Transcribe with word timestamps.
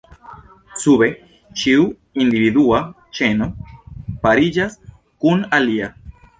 Sube, 0.83 1.09
ĉiu 1.63 1.83
individua 2.25 2.81
ĉeno 3.21 3.51
pariĝas 4.27 4.83
kun 4.91 5.49
alia. 5.63 5.97